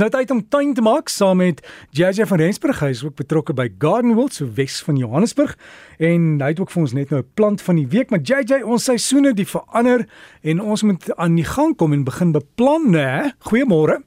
Dis 0.00 0.08
nou 0.08 0.16
tyd 0.16 0.30
om 0.32 0.38
tuin 0.48 0.70
te 0.72 0.80
maak 0.80 1.10
saam 1.12 1.42
met 1.42 1.58
JJ 1.92 2.24
van 2.30 2.40
Rensburg. 2.40 2.78
Hy 2.80 2.88
is 2.94 3.02
ook 3.04 3.18
betrokke 3.18 3.52
by 3.52 3.66
Garden 3.76 4.14
World 4.16 4.32
so 4.32 4.48
Wes 4.56 4.78
van 4.86 4.96
Johannesburg 4.96 5.52
en 6.00 6.38
hy 6.40 6.48
het 6.54 6.62
ook 6.62 6.72
vir 6.72 6.80
ons 6.80 6.94
net 6.96 7.10
nou 7.12 7.20
'n 7.20 7.28
plant 7.36 7.60
van 7.60 7.76
die 7.76 7.84
week, 7.84 8.08
maar 8.08 8.22
JJ, 8.24 8.62
ons 8.64 8.84
seisoene 8.84 9.34
die 9.34 9.44
verander 9.44 10.08
en 10.40 10.60
ons 10.60 10.82
moet 10.82 11.04
aan 11.16 11.34
die 11.36 11.44
gang 11.44 11.76
kom 11.76 11.92
en 11.92 12.04
begin 12.04 12.32
beplan, 12.32 12.94
hè? 12.94 13.32
Goeiemôre. 13.44 14.00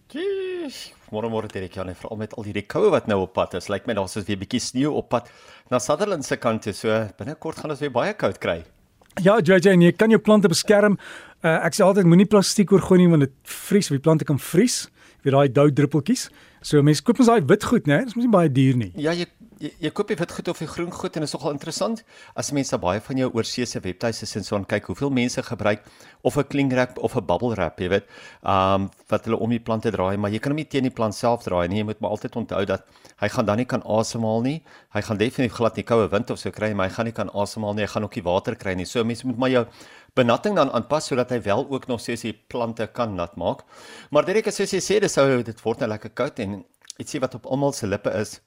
Môre 1.11 1.29
môre 1.29 1.47
Derek 1.47 1.75
Jan, 1.75 1.93
veral 1.93 2.17
met 2.17 2.33
al 2.33 2.43
hierdie 2.43 2.65
koue 2.65 2.89
wat 2.89 3.05
nou 3.05 3.21
op 3.21 3.33
pad 3.33 3.53
is. 3.53 3.69
Lyk 3.69 3.85
my 3.85 3.93
daar's 3.93 4.15
weer 4.15 4.35
'n 4.35 4.39
bietjie 4.39 4.59
sneeu 4.59 4.91
op 4.91 5.09
pad 5.09 5.29
na 5.69 5.77
Sutherland 5.77 6.25
se 6.25 6.37
kant 6.37 6.63
toe. 6.63 6.73
So 6.73 7.07
binnekort 7.17 7.57
gaan 7.57 7.69
ons 7.69 7.79
weer 7.79 7.91
baie 7.91 8.13
koud 8.13 8.39
kry. 8.39 8.63
Ja, 9.21 9.39
JJ, 9.39 9.69
en 9.69 9.81
jy 9.81 9.91
kan 9.91 10.09
jou 10.09 10.19
plante 10.19 10.47
beskerm. 10.47 10.97
Uh, 11.43 11.65
ek 11.65 11.75
sê 11.75 11.83
altyd 11.83 12.05
moenie 12.05 12.25
plastiek 12.25 12.71
oorgooi 12.71 12.97
nie 12.97 13.09
want 13.09 13.21
dit 13.21 13.31
vries, 13.43 13.87
die 13.87 13.99
plante 13.99 14.25
kan 14.25 14.39
vries. 14.39 14.89
Weet 15.23 15.33
daai 15.33 15.49
dou 15.51 15.69
druppeltjies. 15.71 16.29
So 16.63 16.81
mense 16.83 17.03
koop 17.03 17.19
ons 17.19 17.31
daai 17.31 17.43
wit 17.47 17.63
goed, 17.63 17.87
né? 17.87 18.03
Dis 18.03 18.15
mos 18.15 18.25
nie 18.25 18.31
baie 18.31 18.51
duur 18.51 18.75
nie. 18.79 18.91
Ja, 18.99 19.15
jy 19.15 19.27
jy, 19.63 19.71
jy 19.85 19.91
koop 19.95 20.09
die 20.11 20.17
wit 20.19 20.33
goed 20.35 20.49
of 20.51 20.59
die 20.59 20.67
groen 20.67 20.91
goed 20.91 21.15
en 21.15 21.23
dit 21.23 21.29
is 21.29 21.35
nogal 21.35 21.53
interessant 21.55 22.01
as 22.39 22.51
mense 22.55 22.77
baie 22.83 23.01
van 23.05 23.21
jou 23.21 23.29
oorseese 23.37 23.79
webtuise 23.83 24.27
en 24.39 24.45
so 24.47 24.57
aan 24.57 24.65
kyk 24.67 24.89
hoeveel 24.91 25.13
mense 25.13 25.43
gebruik 25.47 25.85
of 26.23 26.37
'n 26.37 26.47
cling 26.51 26.71
wrap 26.73 26.97
of 26.97 27.15
'n 27.15 27.25
bubble 27.25 27.53
wrap, 27.55 27.79
jy 27.79 27.89
weet. 27.89 28.05
Um 28.43 28.89
wat 29.09 29.25
hulle 29.25 29.39
om 29.39 29.49
die 29.49 29.59
plante 29.59 29.91
draai, 29.91 30.17
maar 30.17 30.31
jy 30.31 30.39
kan 30.39 30.51
hom 30.51 30.57
nie 30.57 30.67
teen 30.67 30.83
die 30.83 30.91
plant 30.91 31.15
self 31.15 31.43
draai 31.43 31.67
nie. 31.67 31.79
Jy 31.79 31.85
moet 31.85 31.99
maar 31.99 32.11
altyd 32.11 32.35
onthou 32.35 32.65
dat 32.65 32.83
hy 33.19 33.27
gaan 33.29 33.45
dan 33.45 33.57
nie 33.57 33.65
kan 33.65 33.83
asemhaal 33.83 34.41
nie. 34.41 34.63
Hy 34.93 35.01
gaan 35.01 35.17
definitief 35.17 35.55
glad 35.55 35.75
nie 35.75 35.83
koue 35.83 36.09
wind 36.09 36.31
of 36.31 36.39
so 36.39 36.51
kry, 36.51 36.73
maar 36.73 36.89
hy 36.89 36.93
gaan 36.93 37.05
nie 37.05 37.13
kan 37.13 37.29
asemhaal 37.29 37.73
nie. 37.73 37.83
Hy 37.83 37.91
gaan 37.91 38.03
ook 38.03 38.15
nie 38.15 38.23
water 38.23 38.55
kry 38.55 38.73
nie. 38.73 38.85
So 38.85 39.03
mense 39.03 39.27
moet 39.27 39.37
maar 39.37 39.49
jou 39.49 39.65
benatting 40.15 40.55
dan 40.55 40.71
aanpas 40.71 41.09
sodat 41.09 41.33
hy 41.33 41.41
wel 41.41 41.65
ook 41.69 41.87
nog 41.87 42.01
steeds 42.01 42.25
die 42.27 42.35
plante 42.47 42.87
kan 42.87 43.15
nat 43.15 43.35
maak. 43.35 43.63
Maar 44.11 44.25
direk 44.25 44.47
as 44.47 44.59
jy 44.59 44.79
sê 44.79 44.99
dis 45.01 45.13
sou 45.13 45.27
dit 45.43 45.61
word 45.65 45.83
nou 45.83 45.89
lekker 45.89 46.13
koud 46.13 46.39
en 46.39 46.63
ietsie 47.01 47.21
wat 47.23 47.35
op 47.39 47.49
almal 47.49 47.73
se 47.73 47.89
lippe 47.89 48.13
is 48.19 48.39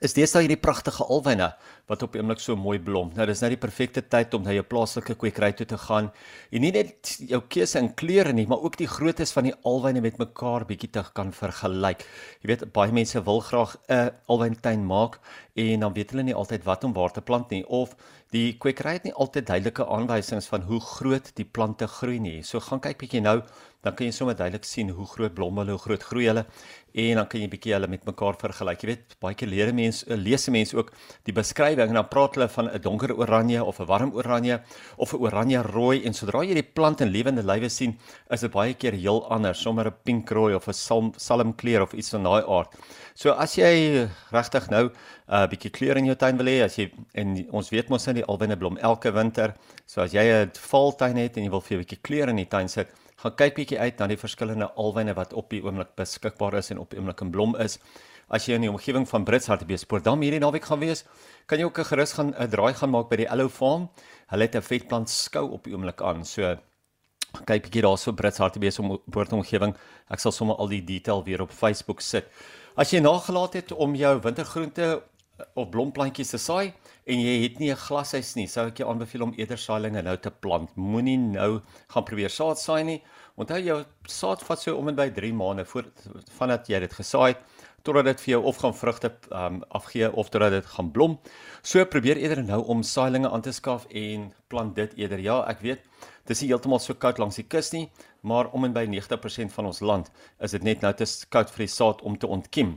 is 0.00 0.14
deesdae 0.16 0.44
hierdie 0.44 0.60
pragtige 0.60 1.04
alwyne 1.10 1.50
wat 1.90 2.04
op 2.06 2.14
oomblik 2.16 2.40
so 2.40 2.56
mooi 2.56 2.78
blom. 2.80 3.10
Nou 3.16 3.26
dis 3.28 3.42
nou 3.42 3.50
die 3.52 3.60
perfekte 3.60 4.02
tyd 4.14 4.34
om 4.36 4.44
na 4.46 4.54
jou 4.54 4.64
plaaslike 4.64 5.16
kwekery 5.20 5.50
toe 5.58 5.66
te 5.68 5.78
gaan. 5.84 6.10
En 6.54 6.64
nie 6.64 6.70
net 6.74 7.10
jou 7.28 7.42
keuse 7.52 7.80
in 7.80 7.90
kleure 7.98 8.32
nie, 8.36 8.46
maar 8.48 8.62
ook 8.62 8.78
die 8.80 8.88
groottes 8.88 9.34
van 9.36 9.50
die 9.50 9.54
alwyne 9.68 10.00
met 10.04 10.20
mekaar 10.22 10.64
bietjie 10.68 10.92
te 10.94 11.04
kan 11.16 11.34
vergelyk. 11.36 12.06
Jy 12.42 12.52
weet 12.52 12.64
baie 12.72 12.94
mense 12.94 13.20
wil 13.26 13.42
graag 13.44 13.76
'n 13.88 14.10
alwyntuin 14.28 14.86
maak 14.86 15.18
en 15.56 15.80
dan 15.80 15.92
weet 15.92 16.10
hulle 16.10 16.22
nie 16.22 16.34
altyd 16.34 16.64
wat 16.64 16.84
om 16.84 16.92
waar 16.92 17.12
te 17.12 17.20
plant 17.20 17.50
nie 17.50 17.66
of 17.66 17.96
die 18.32 18.56
kwekery 18.58 18.96
het 18.96 19.04
nie 19.04 19.12
altyd 19.12 19.46
duidelike 19.46 19.86
aanwysings 19.86 20.48
van 20.48 20.64
hoe 20.68 20.80
groot 20.80 21.32
die 21.36 21.44
plante 21.44 21.86
groei 21.86 22.18
nie. 22.18 22.38
So 22.42 22.60
gaan 22.60 22.80
kyk 22.80 22.98
bietjie 23.02 23.20
nou 23.20 23.42
dan 23.82 23.96
kan 23.98 24.06
jy 24.06 24.14
sommer 24.14 24.36
duidelik 24.38 24.66
sien 24.66 24.92
hoe 24.94 25.06
groot 25.10 25.34
blom 25.34 25.56
hulle, 25.58 25.74
hoe 25.74 25.82
groot 25.82 26.04
groei 26.06 26.28
hulle 26.28 26.44
en 27.02 27.18
dan 27.18 27.26
kan 27.26 27.40
jy 27.40 27.48
bietjie 27.50 27.72
hulle 27.74 27.88
met 27.90 28.04
mekaar 28.06 28.36
vergelyk. 28.38 28.82
Jy 28.84 28.88
weet, 28.90 29.14
baie 29.24 29.36
keer 29.38 29.48
leer 29.48 29.72
mense, 29.74 30.04
lees 30.20 30.44
mense 30.52 30.76
ook 30.76 30.92
die 31.26 31.34
beskrywing 31.34 31.90
en 31.90 31.98
dan 31.98 32.08
praat 32.10 32.36
hulle 32.36 32.48
van 32.52 32.68
'n 32.68 32.82
donker 32.84 33.14
oranje 33.16 33.64
of 33.64 33.80
'n 33.80 33.86
warm 33.86 34.12
oranje 34.14 34.60
of 34.96 35.14
'n 35.14 35.18
oranje 35.18 35.62
rooi 35.62 36.04
en 36.04 36.14
sodra 36.14 36.44
jy 36.44 36.54
die 36.54 36.62
plant 36.62 37.00
in 37.00 37.08
lewende 37.08 37.42
lywe 37.42 37.68
sien, 37.68 37.98
is 38.30 38.40
dit 38.40 38.52
baie 38.52 38.74
keer 38.74 38.92
heel 38.92 39.26
anders, 39.30 39.58
sommer 39.58 39.86
'n 39.86 39.94
pink 40.04 40.30
rooi 40.30 40.54
of 40.54 40.68
'n 40.68 40.72
salm 40.72 41.12
salmkleur 41.16 41.82
of 41.82 41.92
iets 41.92 42.10
van 42.10 42.22
daai 42.22 42.44
aard. 42.46 42.68
So 43.14 43.30
as 43.30 43.56
jy 43.56 44.08
regtig 44.30 44.70
nou 44.70 44.84
'n 44.84 44.92
uh, 45.28 45.46
bietjie 45.48 45.70
kleur 45.70 45.96
in 45.96 46.06
jou 46.06 46.14
tuin 46.14 46.36
wil 46.36 46.46
hê, 46.46 46.62
as 46.62 46.76
jy 46.76 46.92
en 47.14 47.46
ons 47.50 47.70
weet 47.70 47.88
mos 47.88 48.06
nou 48.06 48.21
die 48.22 48.28
alwyne 48.30 48.56
blom 48.56 48.78
elke 48.78 49.12
winter. 49.12 49.54
So 49.86 50.02
as 50.02 50.14
jy 50.14 50.22
'n 50.22 50.50
valtuin 50.54 51.16
het 51.16 51.36
en 51.36 51.44
jy 51.44 51.50
wil 51.50 51.60
vir 51.60 51.78
'n 51.78 51.84
bietjie 51.84 52.02
kleur 52.02 52.28
in 52.28 52.36
die 52.36 52.48
tuin 52.48 52.68
sit, 52.68 52.88
gaan 53.16 53.36
kyk 53.36 53.54
bietjie 53.54 53.78
uit 53.78 53.98
na 53.98 54.06
die 54.06 54.16
verskillende 54.16 54.70
alwyne 54.76 55.14
wat 55.14 55.32
op 55.32 55.50
die 55.50 55.62
oomblik 55.62 55.94
beskikbaar 55.96 56.54
is 56.54 56.70
en 56.70 56.78
op 56.78 56.90
die 56.90 56.98
oomblik 56.98 57.20
in 57.20 57.30
blom 57.30 57.56
is. 57.56 57.78
As 58.30 58.46
jy 58.46 58.54
in 58.54 58.62
die 58.62 58.70
omgewing 58.70 59.06
van 59.08 59.24
Brits 59.24 59.46
Hartbeespoort 59.46 60.04
dan 60.04 60.22
hierdie 60.24 60.40
naweek 60.40 60.64
gaan 60.64 60.80
wees, 60.80 61.04
kan 61.46 61.58
jy 61.58 61.64
ook 61.64 61.78
'n 61.78 61.84
gerus 61.84 62.12
gaan 62.12 62.34
'n 62.34 62.48
draai 62.48 62.74
gaan 62.74 62.90
maak 62.90 63.10
by 63.10 63.16
die 63.16 63.30
Allo 63.30 63.48
Farm. 63.48 63.90
Hulle 64.30 64.42
het 64.42 64.56
'n 64.56 64.62
vetplant 64.62 65.10
skou 65.10 65.50
op 65.52 65.64
die 65.64 65.74
oomblik 65.74 66.00
aan. 66.00 66.24
So 66.24 66.56
kyk 67.46 67.62
bietjie 67.64 67.82
daarso 67.82 68.12
Brits 68.12 68.38
Hartbeespoort 68.38 69.32
omgewing. 69.32 69.74
Ek 70.10 70.20
sal 70.20 70.32
sommer 70.32 70.56
al 70.56 70.68
die 70.68 70.84
detail 70.84 71.24
weer 71.24 71.42
op 71.42 71.50
Facebook 71.50 72.00
sit. 72.00 72.26
As 72.76 72.90
jy 72.90 73.00
nagelaat 73.00 73.52
het 73.52 73.72
om 73.72 73.94
jou 73.94 74.20
wintergroente 74.20 75.02
of 75.54 75.70
blomplantjies 75.72 76.30
te 76.34 76.38
saai 76.38 76.72
en 77.06 77.18
jy 77.18 77.42
het 77.42 77.58
nie 77.58 77.70
'n 77.70 77.76
glashuis 77.76 78.36
nie, 78.36 78.46
sou 78.46 78.66
ek 78.66 78.78
jou 78.78 78.88
aanbeveel 78.88 79.22
om 79.22 79.34
eerder 79.36 79.58
saailinge 79.58 80.02
nou 80.02 80.16
te 80.16 80.30
plant. 80.30 80.70
Moenie 80.76 81.18
nou 81.18 81.60
gaan 81.88 82.04
probeer 82.04 82.30
saad 82.30 82.58
saai 82.58 82.84
nie. 82.84 83.02
Onthou 83.36 83.58
jou 83.58 83.84
saad 84.06 84.42
vat 84.42 84.58
so 84.60 84.76
om 84.76 84.88
en 84.88 84.94
by 84.94 85.08
3 85.10 85.32
maande 85.32 85.64
voor 85.64 85.84
vandat 86.38 86.68
jy 86.68 86.80
dit 86.80 86.92
gesaai 86.92 87.28
het 87.28 87.38
totdat 87.82 88.04
dit 88.04 88.20
vir 88.20 88.32
jou 88.34 88.42
of 88.44 88.56
gaan 88.62 88.74
vrugte 88.74 89.10
um, 89.34 89.62
afgee 89.74 90.12
of 90.12 90.30
totdat 90.30 90.50
dit 90.50 90.66
gaan 90.66 90.90
blom. 90.94 91.18
So 91.62 91.84
probeer 91.84 92.16
eerder 92.16 92.44
nou 92.44 92.62
om 92.64 92.82
saailinge 92.82 93.30
aan 93.30 93.42
te 93.42 93.52
skaf 93.52 93.86
en 93.90 94.32
plant 94.48 94.74
dit 94.76 94.94
eerder. 94.94 95.18
Ja, 95.18 95.42
ek 95.50 95.60
weet 95.60 95.88
dis 96.30 96.42
nie 96.42 96.52
heeltemal 96.52 96.78
so 96.78 96.94
koud 96.94 97.18
langs 97.18 97.40
die 97.40 97.46
kus 97.50 97.72
nie, 97.74 97.88
maar 98.22 98.52
om 98.54 98.64
en 98.64 98.74
by 98.74 98.84
90% 98.86 99.50
van 99.50 99.66
ons 99.66 99.80
land 99.82 100.12
is 100.38 100.54
dit 100.54 100.62
net 100.62 100.82
nou 100.82 100.92
te 100.94 101.08
koud 101.28 101.50
vir 101.50 101.66
die 101.66 101.72
saad 101.72 102.02
om 102.06 102.18
te 102.18 102.30
ontkiem. 102.30 102.76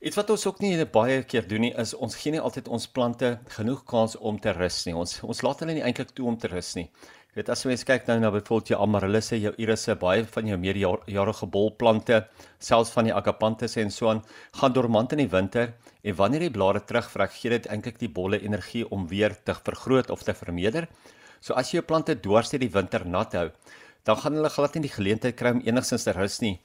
Iets 0.00 0.16
wat 0.16 0.30
ons 0.32 0.46
ook 0.48 0.62
nie 0.64 0.84
baie 0.88 1.18
keer 1.28 1.44
doen 1.44 1.60
nie 1.60 1.74
is 1.76 1.90
ons 1.92 2.14
gee 2.16 2.32
nie 2.32 2.40
altyd 2.40 2.70
ons 2.72 2.86
plante 2.96 3.34
genoeg 3.52 3.82
kans 3.84 4.14
om 4.30 4.38
te 4.40 4.54
rus 4.56 4.78
nie. 4.86 4.94
Ons 4.96 5.18
ons 5.20 5.42
laat 5.44 5.60
hulle 5.60 5.74
nie 5.76 5.82
eintlik 5.84 6.14
toe 6.16 6.24
om 6.30 6.38
te 6.40 6.48
rus 6.48 6.70
nie. 6.78 6.86
Jy 7.28 7.36
weet 7.36 7.52
as 7.52 7.66
mens 7.68 7.84
kyk 7.84 8.08
nou 8.08 8.16
na 8.22 8.30
byvoorbeeld 8.32 8.72
jou 8.72 8.78
amaryllis, 8.80 9.28
jou 9.36 9.52
irisse, 9.60 9.98
baie 10.00 10.24
van 10.24 10.48
jou 10.48 10.56
meerjarige 10.62 11.50
bolplante, 11.52 12.22
selfs 12.56 12.94
van 12.96 13.10
die 13.10 13.14
agapanthus 13.18 13.76
en 13.84 13.92
so 13.92 14.08
aan, 14.08 14.24
gaan 14.56 14.72
dormant 14.72 15.12
in 15.12 15.20
die 15.26 15.28
winter 15.36 15.74
en 16.00 16.16
wanneer 16.16 16.48
die 16.48 16.54
blare 16.56 16.80
terugvrek, 16.80 17.36
gee 17.36 17.58
dit 17.58 17.68
eintlik 17.68 18.00
die 18.00 18.08
bolle 18.08 18.40
energie 18.40 18.86
om 18.88 19.04
weer 19.12 19.36
te 19.36 19.52
vergroot 19.68 20.08
of 20.16 20.24
te 20.24 20.32
vermeerder. 20.32 20.88
So 21.44 21.52
as 21.60 21.74
jy 21.74 21.82
jou 21.82 21.88
plante 21.92 22.16
dwars 22.24 22.56
deur 22.56 22.64
die 22.64 22.72
winter 22.72 23.04
nat 23.04 23.36
hou, 23.36 23.50
dan 24.08 24.16
gaan 24.16 24.40
hulle 24.40 24.48
glad 24.48 24.80
nie 24.80 24.88
die 24.88 24.96
geleentheid 24.96 25.36
kry 25.36 25.58
om 25.58 25.66
enigstens 25.68 26.08
te 26.08 26.16
rus 26.16 26.40
nie 26.40 26.56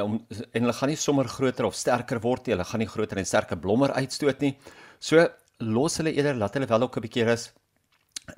om 0.00 0.26
en 0.52 0.62
hulle 0.62 0.72
gaan 0.72 0.88
nie 0.88 0.96
sommer 0.96 1.28
groter 1.28 1.66
of 1.68 1.74
sterker 1.76 2.20
word 2.20 2.46
nie. 2.46 2.54
Hulle 2.56 2.68
gaan 2.68 2.80
nie 2.80 2.88
groter 2.88 3.18
en 3.18 3.28
sterker 3.28 3.60
blommer 3.60 3.92
uitstoot 3.92 4.40
nie. 4.40 4.56
So 5.00 5.26
los 5.58 5.98
hulle 6.00 6.14
eerder 6.14 6.38
laat 6.38 6.54
hulle 6.54 6.66
wel 6.66 6.82
ook 6.82 6.96
'n 6.96 7.04
bietjie 7.06 7.26
rus 7.28 7.52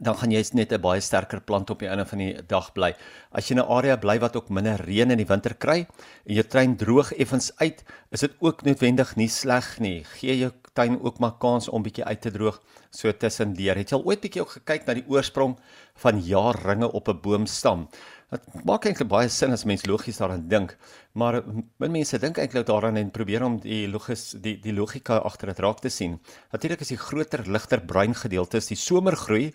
dan 0.01 0.17
gaan 0.17 0.33
jy 0.33 0.41
net 0.57 0.73
'n 0.73 0.81
baie 0.81 1.01
sterker 1.01 1.41
plant 1.41 1.71
op 1.71 1.79
die 1.79 1.89
einde 1.89 2.07
van 2.07 2.19
die 2.19 2.43
dag 2.49 2.73
bly. 2.73 2.95
As 3.33 3.49
jy 3.49 3.57
'n 3.57 3.61
area 3.61 3.97
bly 3.97 4.19
wat 4.19 4.37
ook 4.37 4.49
minder 4.49 4.81
reën 4.81 5.11
in 5.11 5.19
die 5.19 5.29
winter 5.29 5.55
kry 5.55 5.87
en 6.27 6.35
jou 6.35 6.43
tuin 6.43 6.77
droog 6.77 7.13
effens 7.13 7.53
uit, 7.59 7.85
is 8.11 8.21
dit 8.21 8.33
ook 8.41 8.63
noodwendig 8.65 9.17
nie 9.17 9.29
sleg 9.29 9.79
nie. 9.81 10.05
Gee 10.05 10.39
jou 10.39 10.53
tuin 10.73 10.99
ook 11.03 11.19
maar 11.19 11.39
kans 11.39 11.69
om 11.69 11.83
bietjie 11.83 12.05
uit 12.05 12.21
te 12.21 12.31
droog 12.31 12.61
so 12.91 13.13
tussendeur. 13.13 13.77
Het 13.77 13.91
jy 13.91 13.97
al 13.97 14.05
ooit 14.05 14.21
bietjie 14.21 14.43
ook 14.43 14.57
gekyk 14.59 14.87
na 14.87 14.95
die 14.95 15.07
oorsprong 15.07 15.59
van 15.97 16.21
jaarringe 16.21 16.93
op 16.93 17.09
'n 17.09 17.21
boomstam? 17.21 17.89
Dit 18.33 18.65
maak 18.65 18.87
eintlik 18.89 19.09
baie 19.11 19.29
sin 19.29 19.53
as 19.53 19.67
mens 19.69 19.85
logies 19.87 20.19
daaraan 20.19 20.47
dink, 20.49 20.75
maar 21.13 21.43
min 21.79 21.93
mense 21.93 22.19
dink 22.19 22.39
eintlik 22.41 22.67
daaraan 22.67 22.97
en 22.97 23.13
probeer 23.15 23.45
om 23.45 23.59
die 23.61 23.85
logis 23.91 24.33
die 24.43 24.57
die 24.63 24.73
logika 24.73 25.21
agter 25.29 25.53
dit 25.53 25.61
raak 25.65 25.83
te 25.85 25.93
sien. 25.93 26.19
Natuurlik 26.53 26.81
is 26.81 26.95
die 26.95 27.01
groter 27.01 27.45
ligter 27.47 27.85
bruin 27.85 28.17
gedeeltes 28.17 28.71
die 28.73 28.81
somergroei 28.81 29.53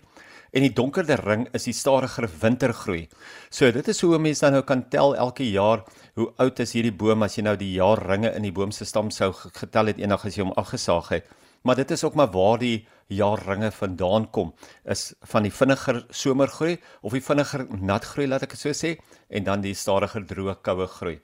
en 0.52 0.64
die 0.66 0.72
donkerder 0.74 1.20
ring 1.26 1.46
is 1.54 1.66
die 1.68 1.74
stadiger 1.76 2.28
wintergroei. 2.42 3.04
So 3.50 3.70
dit 3.74 3.88
is 3.88 4.00
hoe 4.02 4.18
mense 4.18 4.46
dan 4.46 4.58
nou 4.58 4.64
kan 4.66 4.86
tel 4.90 5.16
elke 5.16 5.46
jaar 5.50 5.84
hoe 6.18 6.30
oud 6.42 6.62
is 6.62 6.74
hierdie 6.74 6.94
boom 6.94 7.26
as 7.26 7.36
jy 7.38 7.46
nou 7.46 7.56
die 7.58 7.74
jaarringe 7.76 8.32
in 8.36 8.46
die 8.46 8.54
boom 8.54 8.72
se 8.74 8.86
stam 8.86 9.10
sou 9.14 9.32
getel 9.34 9.92
het 9.92 10.00
eendag 10.02 10.26
as 10.26 10.38
jy 10.38 10.46
hom 10.46 10.56
afgesaag 10.58 11.14
het. 11.16 11.36
Maar 11.62 11.76
dit 11.76 11.90
is 11.90 12.04
ook 12.04 12.14
maar 12.14 12.30
waar 12.30 12.58
die 12.58 12.86
jaarringe 13.06 13.70
vandaan 13.70 14.30
kom 14.30 14.54
is 14.84 15.12
van 15.20 15.42
die 15.42 15.52
vinniger 15.52 16.04
somergroei 16.08 16.78
of 17.00 17.12
die 17.12 17.24
vinniger 17.24 17.66
natgroei 17.80 18.28
laat 18.28 18.46
ek 18.46 18.54
dit 18.54 18.62
so 18.62 18.76
sê 18.76 18.94
en 19.28 19.44
dan 19.44 19.64
die 19.64 19.74
stadiger 19.74 20.24
droë 20.24 20.60
koue 20.64 20.86
groei. 20.86 21.18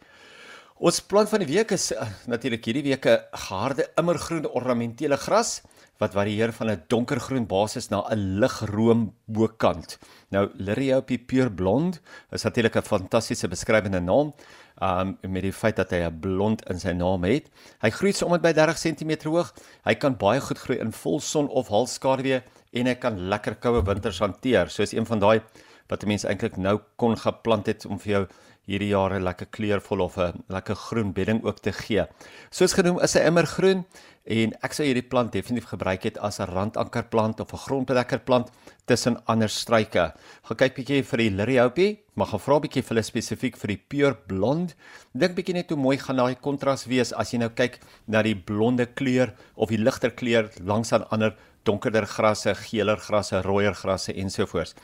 Ons 0.76 0.98
plant 1.08 1.30
van 1.30 1.40
die 1.40 1.48
week 1.48 1.70
is 1.72 1.86
uh, 1.94 2.04
natuurlik 2.28 2.66
hierdie 2.68 2.82
week 2.84 3.06
'n 3.08 3.22
geharde 3.32 3.86
immergroen 3.96 4.44
ornamentele 4.44 5.16
gras 5.16 5.62
wat 5.96 6.12
varieer 6.12 6.52
van 6.52 6.68
'n 6.70 6.82
donkergroen 6.88 7.46
basis 7.46 7.88
na 7.88 8.04
'n 8.12 8.36
ligroom 8.40 9.14
bokant. 9.24 9.98
Nou 10.28 10.50
Liriopie 10.52 11.18
pure 11.18 11.50
blond 11.50 12.00
is 12.30 12.44
natuurlik 12.44 12.76
'n 12.76 12.82
fantastiese 12.82 13.48
beskrywende 13.48 14.00
naam. 14.00 14.34
Um 14.82 15.18
met 15.22 15.42
die 15.42 15.52
feit 15.52 15.76
dat 15.76 15.90
hy 15.90 16.04
'n 16.04 16.20
blond 16.20 16.68
in 16.68 16.78
sy 16.78 16.92
naam 16.92 17.24
het. 17.24 17.48
Hy 17.80 17.90
groei 17.90 18.12
so 18.12 18.26
om 18.26 18.38
by 18.38 18.52
30 18.52 18.76
cm 18.78 19.24
hoog. 19.24 19.54
Hy 19.84 19.94
kan 19.94 20.16
baie 20.16 20.40
goed 20.40 20.58
groei 20.58 20.78
in 20.78 20.92
volson 20.92 21.48
of 21.48 21.68
halfskaduwee 21.68 22.42
en 22.72 22.86
hy 22.86 22.94
kan 22.94 23.28
lekker 23.28 23.54
koue 23.54 23.82
winters 23.82 24.18
hanteer. 24.18 24.68
So 24.68 24.82
is 24.82 24.92
een 24.92 25.06
van 25.06 25.18
daai 25.18 25.40
wat 25.88 26.04
mense 26.04 26.28
eintlik 26.28 26.56
nou 26.56 26.80
kon 26.96 27.16
geplant 27.16 27.66
het 27.66 27.86
om 27.86 27.98
vir 27.98 28.12
jou 28.12 28.26
hierdie 28.66 28.90
jaar 28.90 29.14
'n 29.14 29.22
lekker 29.22 29.46
kleurvol 29.46 30.00
of 30.00 30.18
'n 30.18 30.44
lekker 30.48 30.76
groen 30.76 31.12
bedding 31.12 31.44
ook 31.44 31.60
te 31.60 31.72
gee. 31.72 32.06
Soos 32.50 32.72
genoem 32.74 33.00
is 33.00 33.16
'n 33.16 33.26
immergroen 33.26 33.84
en 34.24 34.52
ek 34.62 34.72
sou 34.72 34.84
hierdie 34.84 35.08
plant 35.08 35.32
definitief 35.32 35.68
gebruik 35.70 36.02
het 36.02 36.18
as 36.18 36.40
'n 36.40 36.50
randankerplant 36.50 37.40
of 37.40 37.52
'n 37.52 37.64
grondbedekkerplant 37.66 38.50
tussen 38.84 39.24
ander 39.26 39.48
struike. 39.48 40.14
Gaan 40.42 40.56
kyk 40.56 40.74
bietjie 40.74 41.02
vir 41.04 41.18
die 41.18 41.30
liriopie, 41.30 41.98
maar 42.14 42.26
gaan 42.26 42.40
vra 42.40 42.58
bietjie 42.60 42.82
vir 42.82 42.88
hulle 42.88 43.02
spesifiek 43.02 43.56
vir 43.56 43.68
die 43.68 43.82
pure 43.88 44.16
blond. 44.26 44.74
Dink 45.14 45.34
bietjie 45.36 45.54
net 45.54 45.70
hoe 45.70 45.78
mooi 45.78 45.96
gaan 45.98 46.16
daai 46.16 46.34
kontras 46.34 46.86
wees 46.86 47.12
as 47.12 47.30
jy 47.32 47.38
nou 47.38 47.50
kyk 47.50 47.78
na 48.06 48.22
die 48.22 48.34
blonde 48.34 48.86
kleur 48.86 49.34
of 49.54 49.68
die 49.68 49.78
ligter 49.78 50.10
kleur 50.10 50.50
langs 50.60 50.92
aan 50.92 51.08
ander 51.10 51.36
donkerder 51.64 52.06
grasse, 52.06 52.54
geeler 52.54 52.96
grasse, 52.96 53.42
rooier 53.42 53.74
grasse 53.74 54.12
ensovoorts. 54.12 54.74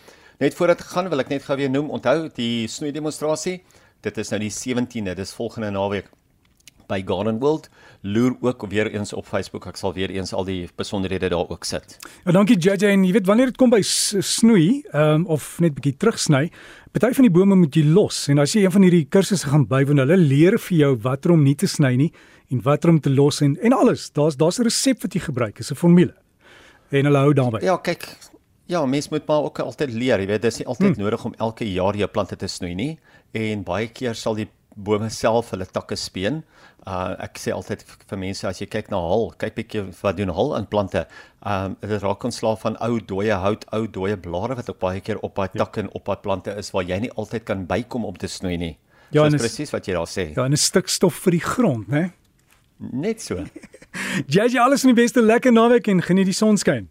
Net 0.43 0.57
voordat 0.59 0.81
ek 0.83 0.89
gaan 0.91 1.07
wil 1.07 1.23
ek 1.23 1.29
net 1.31 1.45
gou 1.47 1.55
weer 1.55 1.71
noem, 1.71 1.93
onthou 1.95 2.25
die 2.35 2.67
snoei 2.67 2.91
demonstrasie. 2.91 3.61
Dit 4.03 4.17
is 4.19 4.33
nou 4.33 4.41
die 4.43 4.51
17de, 4.51 5.13
dis 5.15 5.31
volgende 5.37 5.69
naweek 5.71 6.09
by 6.91 6.99
Garden 7.07 7.39
World. 7.39 7.69
Loer 8.03 8.35
ook 8.43 8.65
weer 8.73 8.91
eens 8.91 9.13
op 9.15 9.29
Facebook. 9.31 9.69
Ek 9.71 9.79
sal 9.79 9.95
weer 9.95 10.11
eens 10.11 10.33
al 10.35 10.43
die 10.49 10.65
besonderhede 10.75 11.31
daar 11.31 11.47
ook 11.47 11.63
sit. 11.69 11.95
Ja, 12.25 12.35
dankie 12.35 12.57
JJ 12.59 12.91
en 12.91 13.05
jy 13.07 13.13
weet 13.15 13.31
wanneer 13.31 13.53
dit 13.53 13.61
kom 13.61 13.71
by 13.71 13.79
snoei, 13.87 14.83
ehm 14.91 15.23
um, 15.23 15.29
of 15.31 15.47
net 15.63 15.77
bietjie 15.79 15.95
terugsny, 16.03 16.49
party 16.91 17.13
van 17.21 17.29
die 17.29 17.35
bome 17.39 17.61
moet 17.63 17.79
jy 17.79 17.87
los 17.87 18.25
en 18.33 18.43
as 18.43 18.57
jy 18.59 18.65
een 18.65 18.75
van 18.75 18.89
hierdie 18.89 19.07
kursusse 19.15 19.53
gaan 19.53 19.69
bywoon, 19.71 20.03
hulle 20.03 20.19
leer 20.19 20.59
vir 20.67 20.79
jou 20.81 20.93
watter 21.07 21.37
om 21.37 21.47
nie 21.47 21.55
te 21.55 21.71
sny 21.71 21.95
nie 22.03 22.11
en 22.51 22.67
watter 22.67 22.91
om 22.91 22.99
te 22.99 23.15
los 23.15 23.45
en 23.47 23.55
en 23.63 23.79
alles. 23.79 24.11
Daar's 24.11 24.35
daar's 24.43 24.59
'n 24.59 24.67
resep 24.67 25.07
wat 25.07 25.15
jy 25.15 25.23
gebruik, 25.31 25.63
is 25.63 25.71
'n 25.71 25.79
formule. 25.79 26.17
En 26.91 27.05
hulle 27.05 27.19
hou 27.19 27.33
daarby. 27.33 27.63
Ja, 27.63 27.79
kyk. 27.79 28.11
Ja, 28.71 28.87
mens 28.87 29.09
moet 29.09 29.27
maar 29.27 29.43
ook 29.43 29.59
altyd 29.59 29.93
leer, 29.93 30.21
jy 30.21 30.27
weet, 30.27 30.43
dis 30.43 30.59
nie 30.59 30.67
altyd 30.67 30.95
hmm. 30.95 31.05
nodig 31.05 31.25
om 31.25 31.35
elke 31.39 31.67
jaar 31.67 31.97
jou 31.99 32.09
plante 32.09 32.37
te 32.37 32.49
snoei 32.49 32.75
nie 32.75 32.93
en 33.33 33.65
baie 33.65 33.89
keer 33.89 34.15
sal 34.15 34.37
die 34.37 34.49
bome 34.77 35.11
self 35.11 35.51
hulle 35.53 35.67
takke 35.69 35.97
speen. 35.97 36.43
Uh 36.89 37.15
ek 37.23 37.39
sê 37.39 37.53
altyd 37.55 37.85
vir 37.87 38.19
mense 38.19 38.47
as 38.49 38.61
jy 38.61 38.67
kyk 38.71 38.91
na 38.91 38.99
hal, 39.03 39.29
kyk 39.39 39.57
bietjie 39.59 39.85
wat 40.01 40.17
doen 40.19 40.33
hal 40.35 40.55
in 40.59 40.67
plante. 40.71 41.05
Um 41.47 41.77
dit 41.83 42.03
raak 42.03 42.25
ontslaaf 42.27 42.65
van 42.65 42.79
ou 42.85 42.99
dooie 43.01 43.37
hout, 43.45 43.67
ou 43.77 43.85
dooie 43.87 44.17
blare 44.17 44.57
wat 44.59 44.71
ook 44.73 44.81
baie 44.83 45.03
keer 45.05 45.21
op 45.23 45.37
daai 45.37 45.51
ja. 45.53 45.65
takke 45.65 45.85
en 45.85 45.93
op 45.93 46.09
daai 46.09 46.25
plante 46.25 46.57
is 46.59 46.73
waar 46.75 46.89
jy 46.89 47.03
nie 47.05 47.13
altyd 47.13 47.47
kan 47.49 47.67
bykom 47.69 48.09
om 48.09 48.17
te 48.19 48.31
snoei 48.31 48.57
nie. 48.59 48.75
Ja, 49.13 49.29
dis 49.29 49.43
presies 49.43 49.73
wat 49.75 49.87
jy 49.87 49.95
daar 49.99 50.09
sê. 50.09 50.33
Ja, 50.33 50.49
'n 50.49 50.57
stukstof 50.57 51.21
vir 51.27 51.39
die 51.39 51.45
grond, 51.45 51.89
né? 51.89 52.13
Net 52.79 53.21
so. 53.23 53.45
jy 54.35 54.49
jy 54.49 54.59
alles 54.59 54.85
in 54.85 54.95
die 54.95 55.01
beste 55.03 55.21
lekker 55.23 55.53
naweek 55.53 55.89
en 55.89 56.03
geniet 56.03 56.27
die 56.27 56.37
sonskyn. 56.37 56.89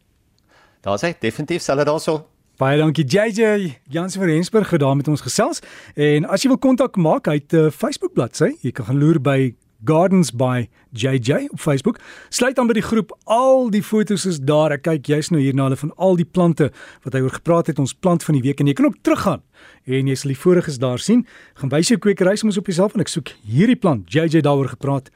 Daar's 0.81 1.03
hy, 1.05 1.13
definitief 1.21 1.61
sal 1.61 1.77
dit 1.77 1.85
daarso. 1.85 2.23
Baie 2.57 2.77
dankie 2.77 3.05
JJ 3.05 3.75
Jans 3.89 4.15
van 4.17 4.29
Rensburg 4.29 4.69
gedoen 4.69 4.97
met 4.97 5.07
ons 5.07 5.21
gesels. 5.21 5.61
En 5.93 6.25
as 6.25 6.41
jy 6.41 6.49
wil 6.49 6.61
kontak 6.61 6.97
maak, 6.97 7.29
hy 7.29 7.37
het 7.37 7.53
'n 7.53 7.67
uh, 7.67 7.71
Facebook 7.71 8.13
bladsy. 8.13 8.57
Jy 8.61 8.71
kan 8.71 8.85
gaan 8.85 8.99
loer 8.99 9.21
by 9.21 9.53
Gardens 9.85 10.31
by 10.31 10.69
JJ 10.93 11.47
op 11.51 11.59
Facebook. 11.59 11.99
Sluit 12.29 12.59
aan 12.59 12.67
by 12.67 12.73
die 12.73 12.85
groep. 12.85 13.17
Al 13.25 13.69
die 13.69 13.83
fotos 13.83 14.25
is 14.25 14.39
daar. 14.39 14.71
Ek 14.71 14.83
kyk 14.85 15.09
jy's 15.09 15.29
nou 15.29 15.41
hier 15.41 15.53
na 15.53 15.63
hulle 15.63 15.77
van 15.77 15.93
al 15.97 16.15
die 16.15 16.25
plante 16.25 16.71
wat 17.03 17.13
hy 17.13 17.21
oor 17.21 17.33
gepraat 17.33 17.67
het. 17.67 17.79
Ons 17.79 17.93
plant 17.93 18.23
van 18.23 18.37
die 18.37 18.41
week 18.41 18.59
en 18.59 18.67
jy 18.67 18.73
kan 18.73 18.85
ook 18.85 19.01
teruggaan 19.01 19.41
en 19.85 20.07
jy 20.07 20.15
sal 20.15 20.29
die 20.29 20.37
voriges 20.37 20.77
daar 20.77 20.99
sien. 20.99 21.25
Gaan 21.53 21.69
wys 21.69 21.89
jou 21.89 21.97
kwekery 21.97 22.35
soms 22.35 22.57
op 22.57 22.65
jouself 22.65 22.93
en 22.93 23.01
ek 23.01 23.09
soek 23.09 23.33
hierdie 23.41 23.75
plant. 23.75 24.05
JJ 24.09 24.41
daaroor 24.41 24.69
gepraat 24.77 25.09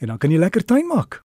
en 0.00 0.06
dan 0.08 0.18
kan 0.18 0.30
jy 0.30 0.38
lekker 0.38 0.64
tuin 0.64 0.86
maak. 0.88 1.14